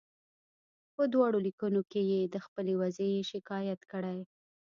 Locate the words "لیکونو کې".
1.47-2.01